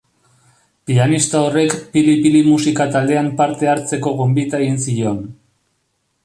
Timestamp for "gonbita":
4.23-4.63